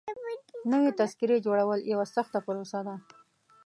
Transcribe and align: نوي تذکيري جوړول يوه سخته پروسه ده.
نوي 0.71 0.91
تذکيري 0.99 1.37
جوړول 1.45 1.79
يوه 1.91 2.05
سخته 2.15 2.37
پروسه 2.45 2.79
ده. 2.87 2.95